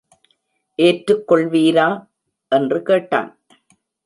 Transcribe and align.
ஏற்றுக் 0.75 1.31
கொள்வீரா? 1.31 2.07
என்று 2.49 2.81
கேட்டான். 2.81 3.39